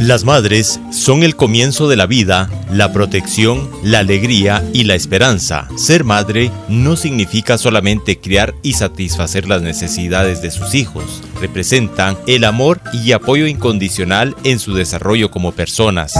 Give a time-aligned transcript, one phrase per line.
[0.00, 5.68] Las madres son el comienzo de la vida, la protección, la alegría y la esperanza.
[5.76, 11.22] Ser madre no significa solamente criar y satisfacer las necesidades de sus hijos.
[11.40, 16.12] Representan el amor y apoyo incondicional en su desarrollo como personas.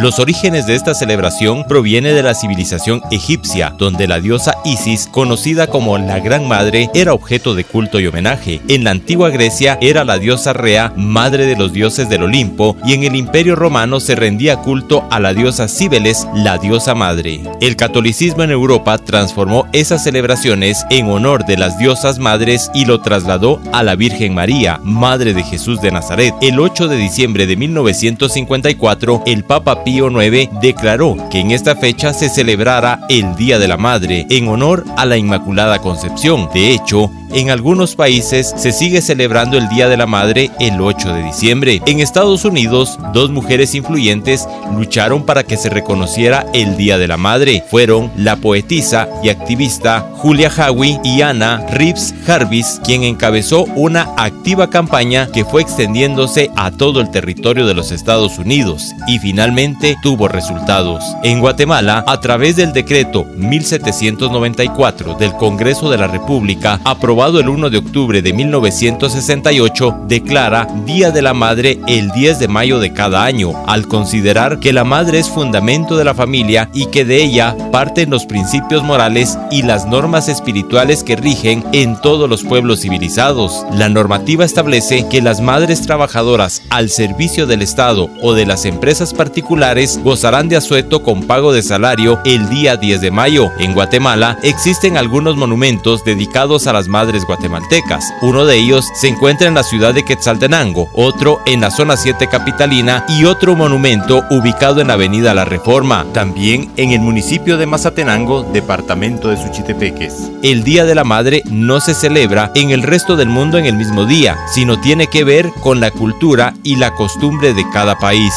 [0.00, 5.66] Los orígenes de esta celebración proviene de la civilización egipcia, donde la diosa Isis, conocida
[5.66, 8.60] como la Gran Madre, era objeto de culto y homenaje.
[8.68, 12.92] En la antigua Grecia era la diosa Rea, madre de los dioses del Olimpo, y
[12.92, 17.40] en el Imperio Romano se rendía culto a la diosa Cibeles, la diosa madre.
[17.60, 23.00] El catolicismo en Europa transformó esas celebraciones en honor de las diosas madres y lo
[23.00, 26.34] trasladó a la Virgen María, madre de Jesús de Nazaret.
[26.40, 32.12] El 8 de diciembre de 1954, el Papa Pío IX declaró que en esta fecha
[32.12, 36.50] se celebrara el Día de la Madre en honor a la Inmaculada Concepción.
[36.52, 41.12] De hecho, en algunos países se sigue celebrando el Día de la Madre el 8
[41.12, 41.82] de diciembre.
[41.86, 47.16] En Estados Unidos, dos mujeres influyentes lucharon para que se reconociera el Día de la
[47.16, 47.62] Madre.
[47.70, 54.70] Fueron la poetisa y activista Julia Howie y Anna Reeves Jarvis, quien encabezó una activa
[54.70, 60.28] campaña que fue extendiéndose a todo el territorio de los Estados Unidos y finalmente tuvo
[60.28, 61.04] resultados.
[61.22, 67.70] En Guatemala, a través del decreto 1794 del Congreso de la República, aprobó el 1
[67.70, 73.24] de octubre de 1968, declara Día de la Madre el 10 de mayo de cada
[73.24, 77.56] año, al considerar que la madre es fundamento de la familia y que de ella
[77.72, 83.66] parten los principios morales y las normas espirituales que rigen en todos los pueblos civilizados.
[83.74, 89.12] La normativa establece que las madres trabajadoras al servicio del Estado o de las empresas
[89.12, 93.50] particulares gozarán de asueto con pago de salario el día 10 de mayo.
[93.58, 98.12] En Guatemala existen algunos monumentos dedicados a las madres guatemaltecas.
[98.22, 102.26] Uno de ellos se encuentra en la ciudad de Quetzaltenango, otro en la zona 7
[102.28, 107.66] capitalina y otro monumento ubicado en la avenida La Reforma, también en el municipio de
[107.66, 110.30] Mazatenango, departamento de Suchitepeques.
[110.42, 113.76] El Día de la Madre no se celebra en el resto del mundo en el
[113.76, 118.34] mismo día, sino tiene que ver con la cultura y la costumbre de cada país.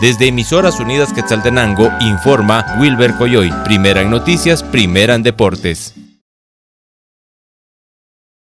[0.00, 5.94] Desde Emisoras Unidas Quetzaltenango informa Wilber Coyoy, primera en noticias, primera en deportes.